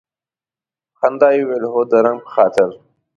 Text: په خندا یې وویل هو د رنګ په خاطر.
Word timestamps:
په 0.89 0.95
خندا 0.99 1.29
یې 1.35 1.41
وویل 1.45 1.63
هو 1.73 1.81
د 1.91 1.93
رنګ 2.05 2.19
په 2.25 2.29
خاطر. 2.35 2.69